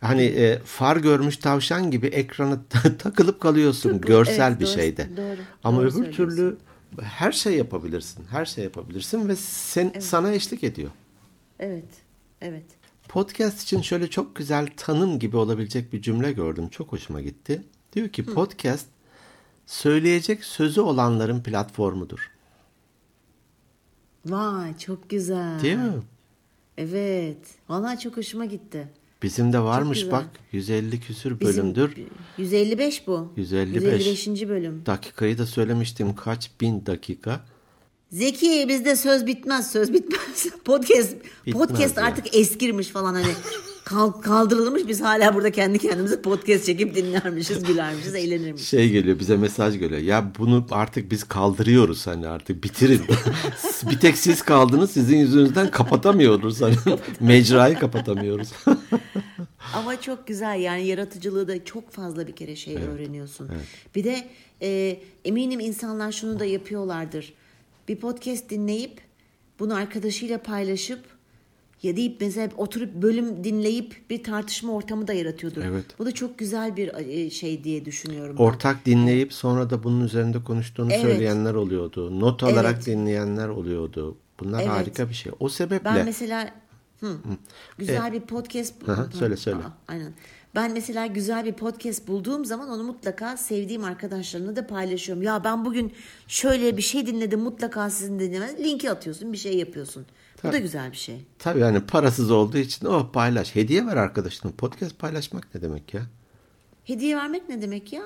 [0.00, 2.60] Hani e, far görmüş tavşan gibi ekrana
[2.98, 5.16] takılıp kalıyorsun Takıl, görsel evet, bir doğru, şeyde.
[5.16, 5.40] Doğru.
[5.64, 6.56] Ama doğru öbür türlü
[7.02, 8.24] her şey yapabilirsin.
[8.30, 10.04] Her şey yapabilirsin ve sen evet.
[10.04, 10.90] sana eşlik ediyor.
[11.58, 11.88] Evet.
[12.40, 12.64] Evet.
[13.08, 16.68] Podcast için şöyle çok güzel tanım gibi olabilecek bir cümle gördüm.
[16.68, 17.62] Çok hoşuma gitti.
[17.92, 18.34] Diyor ki Hı.
[18.34, 18.86] podcast
[19.68, 22.30] söyleyecek sözü olanların platformudur.
[24.26, 25.62] Vay çok güzel.
[25.62, 25.92] Değil mi?
[26.78, 27.38] Evet.
[27.68, 28.88] Vallahi çok hoşuma gitti.
[29.22, 31.96] Bizim de varmış bak 150 küsür bölümdür.
[31.96, 33.32] Bizim, 155 bu.
[33.36, 34.06] 155.
[34.06, 34.48] 155.
[34.48, 34.82] bölüm.
[34.86, 37.40] Dakikayı da söylemiştim kaç bin dakika.
[38.12, 40.46] Zeki bizde söz bitmez söz bitmez.
[40.64, 42.06] Podcast bitmez podcast yani.
[42.06, 43.32] artık eskirmiş falan hani
[44.22, 48.68] kaldırılmış biz hala burada kendi kendimize podcast çekip dinlermişiz, gülermişiz, eğlenirmişiz.
[48.68, 50.00] Şey geliyor bize mesaj geliyor.
[50.00, 53.02] Ya bunu artık biz kaldırıyoruz hani artık bitirin.
[53.90, 56.74] bir tek siz kaldınız sizin yüzünüzden kapatamıyoruz hani
[57.20, 58.48] mecrayı kapatamıyoruz.
[59.74, 62.88] Ama çok güzel yani yaratıcılığı da çok fazla bir kere şey evet.
[62.88, 63.48] öğreniyorsun.
[63.52, 63.66] Evet.
[63.94, 64.28] Bir de
[64.62, 67.32] e, eminim insanlar şunu da yapıyorlardır.
[67.88, 69.00] Bir podcast dinleyip
[69.58, 71.17] bunu arkadaşıyla paylaşıp
[71.82, 75.62] ya deyip mesela oturup bölüm dinleyip bir tartışma ortamı da yaratıyordur.
[75.64, 75.84] Evet.
[75.98, 78.36] Bu da çok güzel bir e, şey diye düşünüyorum.
[78.38, 78.92] Ortak ben.
[78.92, 81.02] dinleyip sonra da bunun üzerinde konuştuğunu evet.
[81.02, 82.20] söyleyenler oluyordu.
[82.20, 82.86] Not alarak evet.
[82.86, 84.16] dinleyenler oluyordu.
[84.40, 84.70] Bunlar evet.
[84.70, 85.32] harika bir şey.
[85.40, 86.50] O sebeple Ben mesela
[87.00, 87.16] hı,
[87.78, 89.58] güzel e, bir podcast hı, söyle söyle.
[89.58, 90.12] Aa, aynen.
[90.54, 95.22] Ben mesela güzel bir podcast bulduğum zaman onu mutlaka sevdiğim arkadaşlarımla da paylaşıyorum.
[95.22, 95.92] Ya ben bugün
[96.28, 98.58] şöyle bir şey dinledim mutlaka sizin dinlemeniz.
[98.58, 100.06] Linki atıyorsun bir şey yapıyorsun.
[100.42, 100.52] Tabii.
[100.52, 101.24] Bu da güzel bir şey.
[101.38, 103.54] Tabii yani parasız olduğu için o oh, paylaş.
[103.54, 104.52] Hediye ver arkadaşına.
[104.58, 106.02] Podcast paylaşmak ne demek ya?
[106.84, 108.02] Hediye vermek ne demek ya?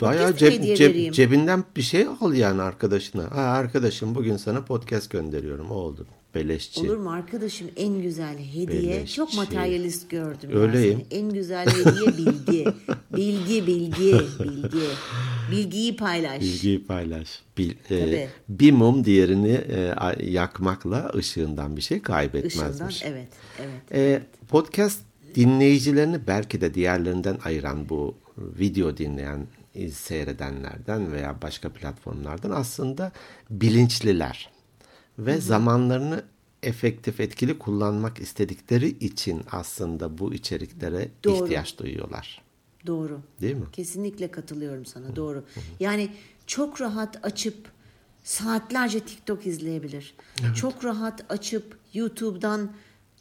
[0.00, 3.22] Bayağı ceb, ceb, cebinden bir şey al yani arkadaşına.
[3.30, 5.70] Ha, arkadaşım bugün sana podcast gönderiyorum.
[5.70, 6.06] O oldu.
[6.34, 6.80] Beleşçi.
[6.80, 8.68] Olur mu arkadaşım en güzel hediye.
[8.68, 9.16] Beleşçi.
[9.16, 10.50] Çok materyalist gördüm.
[10.52, 11.04] Öyleyim.
[11.10, 12.64] En güzel hediye bilgi.
[13.16, 14.86] bilgi, bilgi, bilgi.
[15.50, 16.40] Bilgiyi paylaş.
[16.40, 17.42] Bilgiyi paylaş.
[17.58, 22.96] Bil, e, bir mum diğerini e, yakmakla ışığından bir şey kaybetmezmiş.
[22.96, 23.28] Işığından evet.
[23.58, 24.22] evet, e, evet.
[24.48, 25.00] Podcast
[25.34, 29.46] dinleyicilerini belki de diğerlerinden ayıran bu video dinleyen
[29.92, 33.12] seyredenlerden veya başka platformlardan aslında
[33.50, 34.50] bilinçliler
[35.18, 35.40] ve Hı-hı.
[35.40, 36.24] zamanlarını
[36.62, 41.44] efektif etkili kullanmak istedikleri için aslında bu içeriklere Doğru.
[41.44, 42.43] ihtiyaç duyuyorlar.
[42.86, 43.20] Doğru.
[43.40, 43.64] Değil mi?
[43.72, 45.08] Kesinlikle katılıyorum sana.
[45.08, 45.16] Hı.
[45.16, 45.38] Doğru.
[45.38, 45.60] Hı.
[45.80, 46.08] Yani
[46.46, 47.56] çok rahat açıp
[48.24, 50.14] saatlerce TikTok izleyebilir.
[50.44, 50.56] Evet.
[50.56, 52.72] Çok rahat açıp YouTube'dan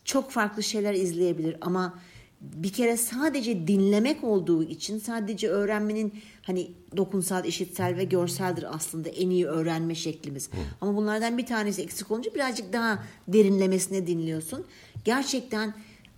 [0.06, 2.00] çok farklı şeyler izleyebilir ama
[2.42, 9.30] bir kere sadece dinlemek olduğu için sadece öğrenmenin hani dokunsal, işitsel ve görseldir aslında en
[9.30, 10.52] iyi öğrenme şeklimiz.
[10.52, 10.58] Hı.
[10.82, 14.66] Ama bunlardan bir tanesi eksik olunca birazcık daha derinlemesine dinliyorsun.
[15.06, 15.74] Gerçekten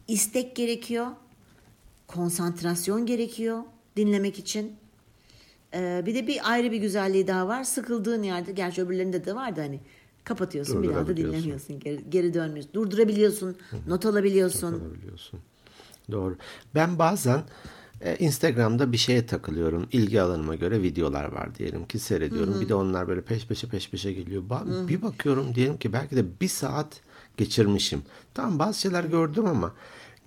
[0.08, 1.08] istek gerekiyor,
[2.08, 3.60] konsantrasyon gerekiyor
[3.98, 4.76] dinlemek için.
[5.74, 7.64] Ee, bir de bir ayrı bir güzelliği daha var.
[7.64, 9.80] Sıkıldığın yerde, gerçi öbürlerinde de vardı hani
[10.24, 11.80] kapatıyorsun bir daha da dinlemiyorsun.
[11.80, 12.74] Geri, geri dönmüyorsun.
[12.74, 13.56] Durdurabiliyorsun,
[13.88, 14.74] not alabiliyorsun.
[14.74, 15.40] Not alabiliyorsun.
[16.12, 16.38] Doğru.
[16.76, 17.42] Ben bazen
[18.02, 19.88] e, Instagram'da bir şeye takılıyorum.
[19.92, 22.54] İlgi alanıma göre videolar var diyelim ki seyrediyorum.
[22.54, 22.62] Hı-hı.
[22.62, 24.44] Bir de onlar böyle peş peşe peş peşe geliyor.
[24.44, 27.02] Ba- bir bakıyorum diyelim ki belki de bir saat
[27.38, 28.02] geçirmişim.
[28.34, 29.74] Tamam bazı şeyler gördüm ama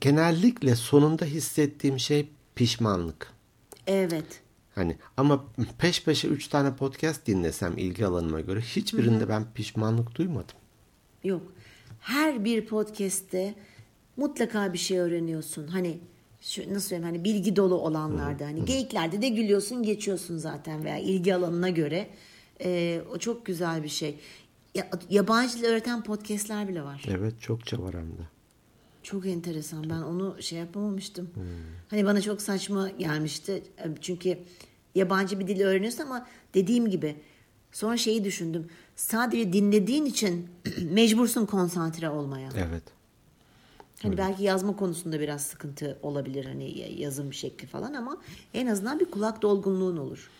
[0.01, 3.33] genellikle sonunda hissettiğim şey pişmanlık.
[3.87, 4.41] Evet.
[4.75, 5.45] Hani ama
[5.79, 9.29] peş peşe üç tane podcast dinlesem ilgi alanıma göre hiçbirinde Hı-hı.
[9.29, 10.57] ben pişmanlık duymadım.
[11.25, 11.43] Yok.
[12.01, 13.55] Her bir podcast'te
[14.17, 15.67] mutlaka bir şey öğreniyorsun.
[15.67, 15.99] Hani
[16.41, 21.35] şu, nasıl söyleyeyim hani bilgi dolu olanlarda hani geyiklerde de gülüyorsun geçiyorsun zaten veya ilgi
[21.35, 22.09] alanına göre
[22.65, 24.19] e, o çok güzel bir şey.
[24.75, 27.05] Ya, yabancı dil öğreten podcastler bile var.
[27.09, 28.38] Evet çokça var hem de.
[29.11, 29.91] Çok enteresan.
[29.91, 31.31] Ben onu şey yapamamıştım.
[31.35, 31.43] Hmm.
[31.89, 33.63] Hani bana çok saçma gelmişti.
[34.01, 34.39] Çünkü
[34.95, 37.17] yabancı bir dil öğreniyorsun ama dediğim gibi
[37.73, 38.67] sonra şeyi düşündüm.
[38.97, 40.49] Sadece dinlediğin için
[40.91, 42.49] mecbursun konsantre olmaya.
[42.57, 42.83] Evet.
[44.03, 44.19] Hani evet.
[44.19, 48.17] belki yazma konusunda biraz sıkıntı olabilir hani yazım şekli falan ama
[48.55, 50.31] en azından bir kulak dolgunluğun olur.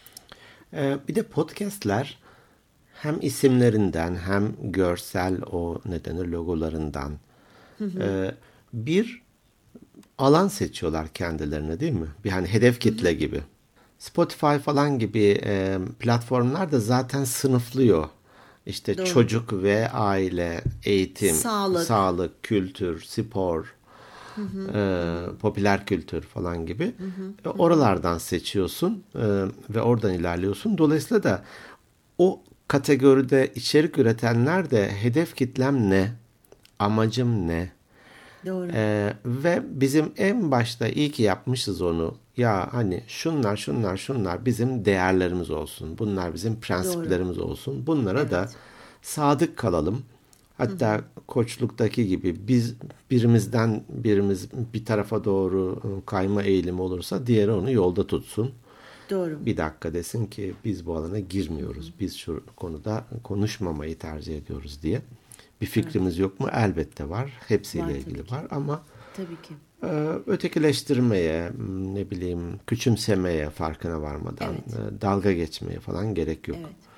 [0.73, 2.19] Ee, bir de podcastler
[2.95, 7.13] hem isimlerinden hem görsel o nedeni logolarından
[7.81, 8.35] e,
[8.73, 9.23] bir
[10.19, 12.09] alan seçiyorlar kendilerine değil mi?
[12.25, 13.41] Bir hani hedef kitle gibi.
[13.99, 18.09] Spotify falan gibi e, platformlar da zaten sınıflıyor
[18.67, 19.07] işte Doğru.
[19.07, 23.75] çocuk ve aile, eğitim, sağlık, sağlık kültür, spor,
[24.35, 24.71] hı hı.
[24.75, 27.33] E, popüler kültür falan gibi hı hı.
[27.45, 30.79] E, oralardan seçiyorsun e, ve oradan ilerliyorsun.
[30.79, 31.45] Dolayısıyla da
[32.19, 36.13] o kategoride içerik üretenler de hedef kitlem ne,
[36.79, 37.73] amacım ne,
[38.47, 38.69] Doğru.
[38.75, 42.15] Ee, ve bizim en başta iyi ki yapmışız onu.
[42.37, 45.99] Ya hani şunlar şunlar şunlar bizim değerlerimiz olsun.
[45.99, 47.45] Bunlar bizim prensiplerimiz Doğru.
[47.45, 47.87] olsun.
[47.87, 48.31] Bunlara evet.
[48.31, 48.49] da
[49.03, 50.03] sadık kalalım.
[50.59, 51.03] Hatta Hı-hı.
[51.27, 52.75] koçluktaki gibi biz
[53.11, 58.53] birimizden birimiz bir tarafa doğru kayma eğilimi olursa diğeri onu yolda tutsun.
[59.11, 59.47] Doğru.
[59.47, 61.93] Bir dakika desin ki biz bu alana girmiyoruz.
[62.01, 65.03] Biz şu konuda konuşmamayı tercih ediyoruz diye.
[65.61, 66.21] Bir fikrimiz evet.
[66.21, 66.49] yok mu?
[66.53, 67.33] Elbette var.
[67.49, 68.83] Hepsiyle var, ilgili var ama
[69.17, 69.55] tabii ki.
[69.83, 69.89] E,
[70.27, 71.51] ötekileştirmeye,
[71.95, 74.95] ne bileyim, küçümsemeye farkına varmadan, evet.
[74.99, 76.59] E, dalga geçmeye falan gerek yok.
[76.61, 76.89] Evet.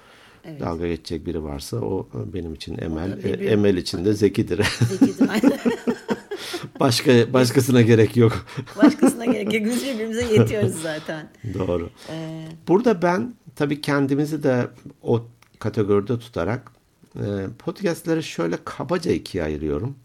[0.45, 0.61] Evet.
[0.61, 3.29] Dalga geçecek biri varsa o benim için Emel, e.
[3.29, 4.67] Emel için de Zeki'dir.
[4.81, 5.31] Zeki'dir
[6.81, 8.47] Başka başkasına gerek yok.
[8.83, 9.65] Başkasına gerek yok.
[9.65, 11.29] Biz birbirimize yetiyoruz zaten.
[11.55, 11.91] Doğru.
[12.11, 12.47] Ee...
[12.69, 14.69] Burada ben tabii kendimizi de
[15.03, 15.27] o
[15.59, 16.73] kategoride tutarak
[17.17, 19.97] e, podcastları şöyle kabaca ikiye ayırıyorum.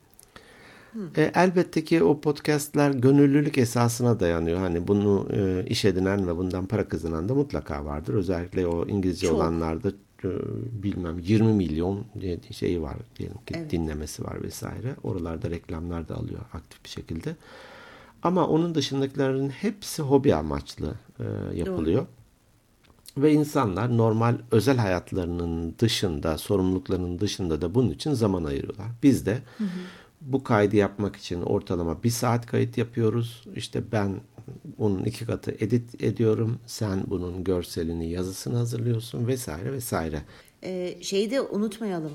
[1.17, 4.59] E, elbette ki o podcastler gönüllülük esasına dayanıyor.
[4.59, 8.13] Hani bunu e, iş edinen ve bundan para kazanan da mutlaka vardır.
[8.13, 9.35] Özellikle o İngilizce Çok.
[9.35, 9.89] olanlarda
[10.23, 10.29] e,
[10.83, 12.05] bilmem 20 milyon
[12.51, 13.71] şeyi var diyelim ki evet.
[13.71, 14.95] dinlemesi var vesaire.
[15.03, 17.35] Oralarda reklamlar da alıyor aktif bir şekilde.
[18.23, 21.23] Ama onun dışındakilerin hepsi hobi amaçlı e,
[21.57, 22.01] yapılıyor.
[22.01, 22.07] Doğru.
[23.17, 28.87] Ve insanlar normal özel hayatlarının dışında, sorumluluklarının dışında da bunun için zaman ayırıyorlar.
[29.03, 29.67] Biz de hı hı.
[30.21, 33.43] bu kaydı yapmak için ortalama bir saat kayıt yapıyoruz.
[33.55, 34.15] İşte ben
[34.77, 36.59] onun iki katı edit ediyorum.
[36.65, 40.21] Sen bunun görselini, yazısını hazırlıyorsun vesaire vesaire.
[40.63, 42.11] Ee, şeyi de unutmayalım.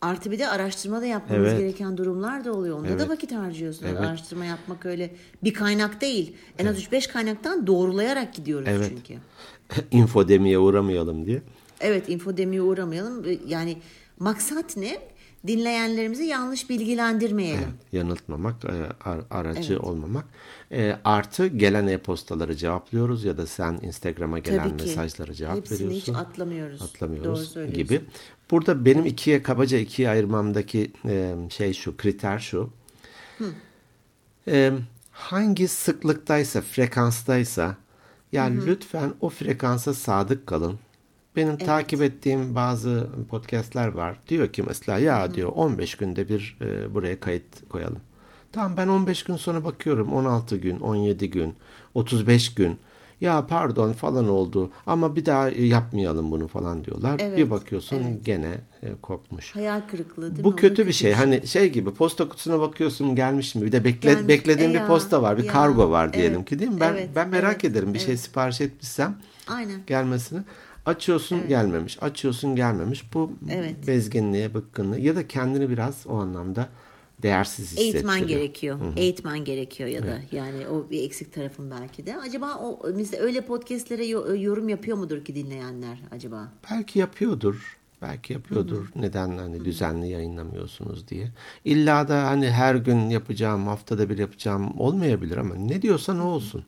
[0.00, 1.58] Artı bir de araştırma da yapmamız evet.
[1.58, 2.78] gereken durumlar da oluyor.
[2.78, 3.00] Onda evet.
[3.00, 3.92] da vakit harcıyorsunuz.
[3.92, 4.00] Evet.
[4.00, 5.10] Araştırma yapmak öyle
[5.44, 6.36] bir kaynak değil.
[6.58, 8.92] En az 3-5 kaynaktan doğrulayarak gidiyoruz evet.
[8.94, 9.20] çünkü.
[9.90, 11.42] infodemiye uğramayalım diye.
[11.80, 13.24] Evet infodemiye uğramayalım.
[13.46, 13.78] Yani
[14.18, 14.98] maksat ne?
[15.46, 17.60] Dinleyenlerimizi yanlış bilgilendirmeyelim.
[17.62, 18.70] Evet, yanıltmamak, e,
[19.30, 19.84] aracı evet.
[19.84, 20.24] olmamak.
[20.72, 25.96] E, artı gelen e-postaları cevaplıyoruz ya da sen Instagram'a gelen mesajları cevap Hepsini veriyorsun.
[25.96, 26.82] Hepsini hiç atlamıyoruz.
[26.82, 28.00] Atlamıyoruz Doğru gibi.
[28.50, 29.12] Burada benim evet.
[29.12, 32.70] ikiye kabaca ikiye ayırmamdaki e, şey şu, kriter şu.
[33.38, 33.52] Hı.
[35.10, 37.76] hangi sıklıktaysa, frekanstaysa
[38.36, 38.66] yani hı hı.
[38.66, 40.78] lütfen o frekansa sadık kalın.
[41.36, 41.66] Benim evet.
[41.66, 44.18] takip ettiğim bazı podcastler var.
[44.28, 45.34] Diyor ki mesela ya hı hı.
[45.34, 48.00] diyor 15 günde bir e, buraya kayıt koyalım.
[48.52, 51.54] Tamam ben 15 gün sonra bakıyorum 16 gün, 17 gün,
[51.94, 52.78] 35 gün
[53.20, 57.16] ya pardon falan oldu ama bir daha yapmayalım bunu falan diyorlar.
[57.20, 58.24] Evet, bir bakıyorsun evet.
[58.24, 59.54] gene e, kopmuş.
[59.54, 60.56] Hayal kırıklığı değil Bu mi?
[60.56, 61.10] kötü bir şey.
[61.10, 61.12] şey.
[61.12, 63.62] Hani şey gibi posta kutusuna bakıyorsun gelmiş mi?
[63.62, 64.28] Bir de bekle, gelmiş.
[64.28, 65.52] beklediğin e bir ya, posta var, bir ya.
[65.52, 66.80] kargo var diyelim evet, ki değil mi?
[66.80, 68.18] Ben evet, ben merak evet, ederim bir şey evet.
[68.18, 69.16] şey sipariş etmişsem
[69.48, 69.80] Aynen.
[69.86, 70.40] gelmesini.
[70.86, 71.48] Açıyorsun evet.
[71.48, 73.14] gelmemiş, açıyorsun gelmemiş.
[73.14, 73.86] Bu evet.
[73.86, 76.68] bezginliğe, bıkkınlığı ya da kendini biraz o anlamda
[77.22, 77.94] değersiz hissettiriyor.
[77.94, 78.80] Eğitmen gerekiyor.
[78.80, 78.92] Hı-hı.
[78.96, 80.32] Eğitmen gerekiyor ya da evet.
[80.32, 82.18] yani o bir eksik tarafın belki de.
[82.18, 86.52] Acaba o mesela öyle podcastlere yorum yapıyor mudur ki dinleyenler acaba?
[86.70, 87.76] Belki yapıyordur.
[88.02, 88.84] Belki yapıyordur.
[88.84, 89.02] Hı-hı.
[89.02, 89.64] Neden hani Hı-hı.
[89.64, 91.28] düzenli yayınlamıyorsunuz diye.
[91.64, 96.64] İlla da hani her gün yapacağım, haftada bir yapacağım olmayabilir ama ne diyorsan o olsun.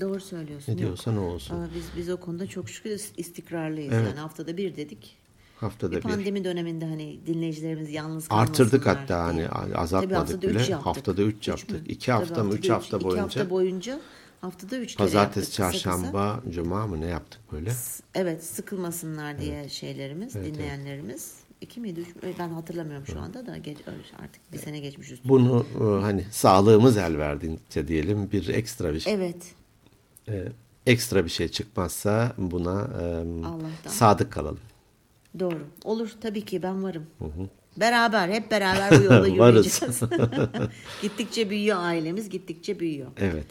[0.00, 0.72] Doğru söylüyorsun.
[0.72, 1.56] Ne diyorsan o olsun.
[1.60, 3.92] Aa, biz biz o konuda çok şükür istikrarlıyız.
[3.92, 4.06] Evet.
[4.08, 5.21] Yani haftada bir dedik
[5.62, 6.00] Haftada bir.
[6.00, 6.44] Pandemi bir.
[6.44, 8.26] döneminde hani dinleyicilerimiz yalnız.
[8.30, 10.58] Artırdık hatta hani azaltmadık haftada bile.
[10.60, 10.86] Üç yaptık.
[10.86, 11.90] Haftada 3 yaptık.
[11.90, 13.26] 2 hafta mı 3 hafta üç, boyunca.
[13.26, 14.00] 2 hafta boyunca
[14.40, 17.72] haftada 3 kere Pazartesi, çarşamba, kısa cuma mı ne yaptık böyle?
[18.14, 19.70] Evet sıkılmasınlar diye evet.
[19.70, 21.34] şeylerimiz, evet, dinleyenlerimiz.
[21.36, 21.42] Evet.
[21.60, 22.00] İki miydi?
[22.00, 23.78] Üç, ben hatırlamıyorum şu anda da geç,
[24.22, 25.32] artık bir sene geçmiş üstüne.
[25.32, 29.14] Bunu e, hani sağlığımız el verdiğince diyelim bir ekstra bir şey.
[29.14, 29.54] Evet.
[30.28, 30.48] E,
[30.86, 32.90] ekstra bir şey çıkmazsa buna
[33.86, 34.60] e, sadık kalalım.
[35.38, 35.58] Doğru.
[35.84, 37.06] Olur tabii ki ben varım.
[37.18, 37.48] Hı hı.
[37.76, 40.00] Beraber hep beraber bu yolda yürüyeceğiz.
[41.02, 43.08] gittikçe büyüyor ailemiz, gittikçe büyüyor.
[43.16, 43.46] Evet.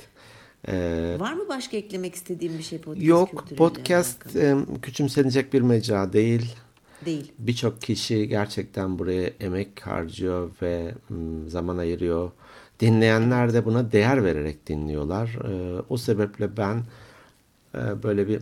[0.68, 6.14] Ee, Var mı başka eklemek istediğim bir şey podcast Yok, podcast e, küçümsenecek bir mecra
[6.14, 6.56] değil.
[7.06, 7.32] Değil.
[7.40, 10.92] Birçok kişi gerçekten buraya emek harcıyor ve
[11.48, 12.32] zaman ayırıyor.
[12.80, 15.28] Dinleyenler de buna değer vererek dinliyorlar.
[15.28, 16.84] E, o sebeple ben
[17.76, 18.40] e, böyle bir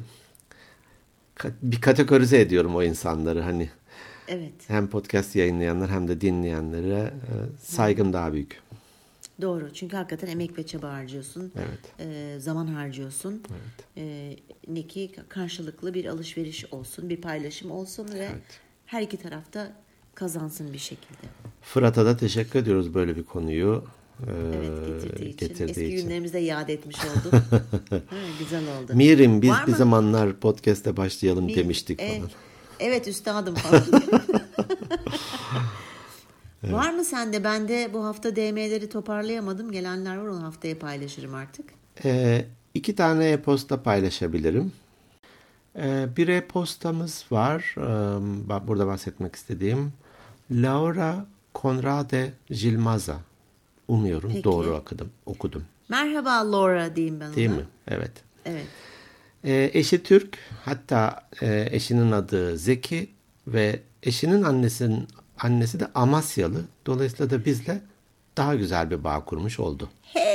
[1.61, 3.69] bir kategorize ediyorum o insanları hani.
[4.27, 4.53] Evet.
[4.67, 8.13] Hem podcast yayınlayanlar hem de dinleyenlere e, saygım Hı.
[8.13, 8.61] daha büyük.
[9.41, 9.73] Doğru.
[9.73, 11.51] Çünkü hakikaten emek ve çaba harcıyorsun.
[11.55, 12.09] Evet.
[12.09, 13.43] E, zaman harcıyorsun.
[13.51, 13.87] Evet.
[13.97, 14.35] E,
[14.67, 18.59] ne ki karşılıklı bir alışveriş olsun, bir paylaşım olsun ve evet.
[18.85, 19.71] her iki tarafta
[20.15, 21.27] kazansın bir şekilde.
[21.61, 23.83] Fırat'a da teşekkür ediyoruz böyle bir konuyu
[24.27, 25.47] evet, getirdiği, için.
[25.47, 26.07] Getirdiği Eski için.
[26.07, 27.33] günlerimizde yad etmiş olduk.
[28.39, 28.91] güzel oldu.
[28.95, 29.77] Mirim biz Var bir mı?
[29.77, 32.29] zamanlar podcast'e başlayalım Mirim, demiştik e, falan.
[32.79, 33.83] Evet üstadım falan.
[33.91, 34.23] evet.
[36.73, 37.43] Var mı sende?
[37.43, 39.71] Ben de bu hafta DM'leri toparlayamadım.
[39.71, 41.65] Gelenler var onu haftaya paylaşırım artık.
[42.05, 44.71] Ee, iki tane e-posta paylaşabilirim.
[45.75, 47.75] Ee, bir e-postamız var.
[47.77, 49.93] Ee, burada bahsetmek istediğim.
[50.51, 53.17] Laura Conrade Gilmaza.
[53.89, 54.43] Umuyorum Peki.
[54.43, 55.09] doğru okudum.
[55.25, 55.63] okudum.
[55.89, 57.55] Merhaba Laura diyeyim ben Değil ona.
[57.57, 57.63] mi?
[57.87, 58.11] Evet.
[58.45, 58.65] Evet.
[59.43, 60.37] E, eşi Türk.
[60.65, 63.09] Hatta e, eşinin adı Zeki
[63.47, 65.07] ve eşinin annesinin
[65.39, 66.61] annesi de Amasyalı.
[66.85, 67.81] Dolayısıyla da bizle
[68.37, 69.89] daha güzel bir bağ kurmuş oldu.
[70.01, 70.28] Hey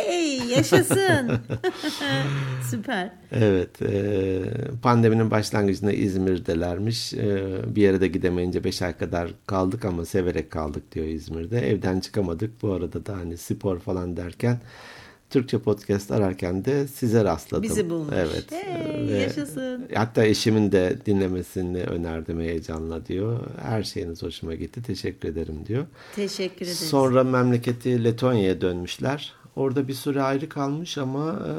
[0.56, 1.32] yaşasın.
[2.70, 3.10] Süper.
[3.32, 3.82] Evet.
[3.82, 4.42] E,
[4.82, 7.14] pandeminin başlangıcında İzmir'delermiş.
[7.14, 7.44] E,
[7.76, 11.70] bir yere de gidemeyince 5 ay kadar kaldık ama severek kaldık diyor İzmir'de.
[11.70, 12.62] Evden çıkamadık.
[12.62, 14.60] Bu arada da hani spor falan derken
[15.30, 17.62] Türkçe podcast ararken de size rastladım.
[17.62, 18.14] Bizi bulmuş.
[18.16, 18.44] Evet.
[18.50, 19.88] Hey, Ve yaşasın.
[19.94, 23.40] Hatta eşimin de dinlemesini önerdim heyecanla diyor.
[23.62, 24.82] Her şeyiniz hoşuma gitti.
[24.82, 25.86] Teşekkür ederim diyor.
[26.14, 26.78] Teşekkür ederiz.
[26.78, 29.32] Sonra memleketi Letonya'ya dönmüşler.
[29.56, 31.52] Orada bir süre ayrı kalmış ama e,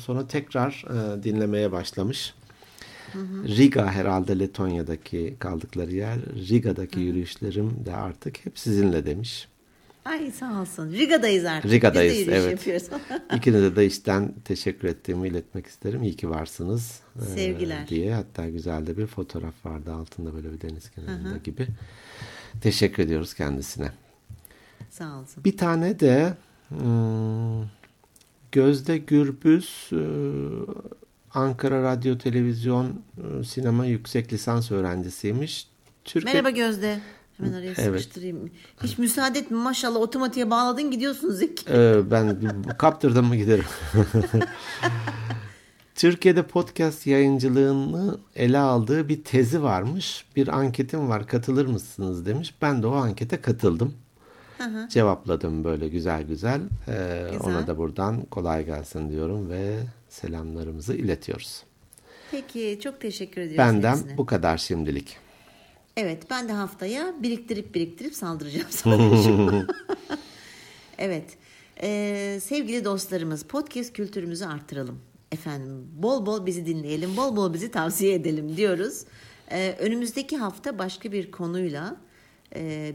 [0.00, 2.34] sonra tekrar e, dinlemeye başlamış.
[3.12, 3.48] Hı hı.
[3.48, 6.18] Riga herhalde Letonya'daki kaldıkları yer.
[6.48, 7.00] Riga'daki hı.
[7.00, 9.48] yürüyüşlerim de artık hep sizinle demiş.
[10.04, 10.92] Ay sağ olsun.
[10.92, 11.70] Riga'dayız artık.
[11.70, 12.50] Riga'dayız Biz de evet.
[12.50, 12.88] yapıyoruz.
[13.36, 16.02] İkinize de işten teşekkür ettiğimi iletmek isterim.
[16.02, 17.00] İyi ki varsınız.
[17.34, 17.82] Sevgiler.
[17.82, 21.66] E, diye hatta güzel de bir fotoğraf vardı altında böyle bir deniz kenarında gibi.
[22.60, 23.90] Teşekkür ediyoruz kendisine.
[24.90, 25.44] Sağ olsun.
[25.44, 26.34] Bir tane de
[28.52, 30.02] Gözde Gürbüz e,
[31.34, 33.02] Ankara Radyo Televizyon
[33.40, 35.68] e, Sinema Yüksek Lisans öğrencisiymiş.
[36.04, 36.34] Türkiye...
[36.34, 37.00] Merhaba Gözde.
[37.36, 37.78] Hemen araya evet.
[37.78, 38.50] sıkıştırayım.
[38.82, 41.64] Hiç müsaade etme maşallah otomatiğe bağladın gidiyorsun Zeki.
[41.70, 42.36] Ee, ben
[42.78, 43.64] kaptırdım mı giderim.
[45.94, 50.24] Türkiye'de podcast yayıncılığını ele aldığı bir tezi varmış.
[50.36, 52.54] Bir anketim var katılır mısınız demiş.
[52.62, 53.94] Ben de o ankete katıldım.
[54.58, 56.60] Hı Cevapladım böyle güzel güzel.
[56.88, 57.40] Ee, güzel.
[57.40, 61.62] Ona da buradan kolay gelsin diyorum ve selamlarımızı iletiyoruz.
[62.30, 63.58] Peki çok teşekkür ediyoruz.
[63.58, 64.18] Benden hepsine.
[64.18, 65.16] bu kadar şimdilik.
[65.96, 69.66] Evet ben de haftaya biriktirip biriktirip saldıracağım sana.
[70.98, 71.36] evet
[71.82, 75.00] ee, sevgili dostlarımız podcast kültürümüzü arttıralım.
[75.32, 79.04] Efendim bol bol bizi dinleyelim, bol bol bizi tavsiye edelim diyoruz.
[79.50, 81.96] Ee, önümüzdeki hafta başka bir konuyla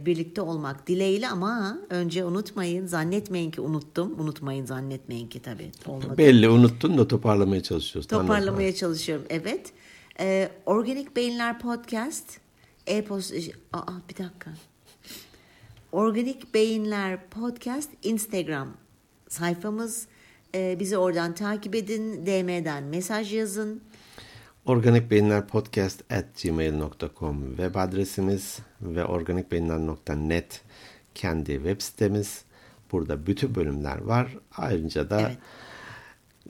[0.05, 6.17] birlikte olmak dileğiyle ama önce unutmayın zannetmeyin ki unuttum unutmayın zannetmeyin ki tabii olmadı.
[6.17, 8.07] Belli unuttun da toparlamaya çalışıyoruz.
[8.07, 8.79] Toparlamaya Anladım.
[8.79, 9.71] çalışıyorum evet.
[10.19, 12.37] E, Organik Beyinler Podcast
[12.87, 13.33] e-post
[13.73, 14.51] aa bir dakika.
[15.91, 18.73] Organik Beyinler Podcast Instagram
[19.29, 20.07] sayfamız.
[20.55, 22.25] E, bizi oradan takip edin.
[22.25, 23.81] DM'den mesaj yazın.
[24.65, 30.62] Organik Beyinler Podcast at gmail.com web adresimiz ve organikbeyinler.net
[31.15, 32.41] kendi web sitemiz.
[32.91, 34.38] Burada bütün bölümler var.
[34.58, 35.38] Ayrıca da evet.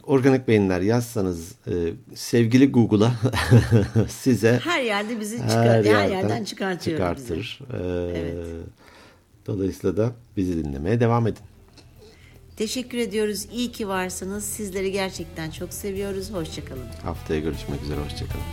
[0.04, 3.12] Organik Beyinler yazsanız e, sevgili Google'a
[4.10, 7.38] size her yerde bizi çıkar, her, yerden her yerden çıkartıyor çıkartır.
[7.38, 7.84] Bizi.
[7.84, 8.66] Ee, evet.
[9.48, 11.44] Dolayısıyla da bizi dinlemeye devam edin.
[12.62, 13.48] Teşekkür ediyoruz.
[13.52, 14.46] İyi ki varsınız.
[14.46, 16.32] Sizleri gerçekten çok seviyoruz.
[16.32, 16.88] Hoşçakalın.
[17.04, 18.00] Haftaya görüşmek üzere.
[18.00, 18.44] Hoşçakalın.